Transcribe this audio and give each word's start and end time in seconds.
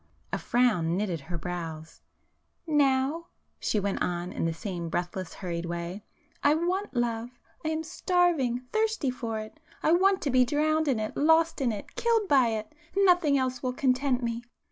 A 0.33 0.39
frown 0.39 0.97
knitted 0.97 1.19
her 1.21 1.37
brows. 1.37 2.01
"Now"—she 2.65 3.79
went 3.79 4.01
on 4.01 4.31
in 4.31 4.45
the 4.45 4.51
same 4.53 4.89
breathless 4.89 5.35
hurried 5.35 5.67
way—"I 5.67 6.55
want 6.55 6.95
love! 6.95 7.29
I 7.63 7.69
am 7.69 7.83
starving, 7.83 8.63
thirsting 8.73 9.11
for 9.11 9.37
it! 9.37 9.59
I 9.83 9.91
want 9.91 10.23
to 10.23 10.31
be 10.31 10.43
drowned 10.43 10.87
in 10.87 10.99
it, 10.99 11.15
lost 11.15 11.61
in 11.61 11.71
it, 11.71 11.95
killed 11.95 12.27
by 12.27 12.47
it! 12.47 12.73
Nothing 12.97 13.37
else 13.37 13.61
will 13.61 13.73
content 13.73 14.23
me!" 14.23 14.41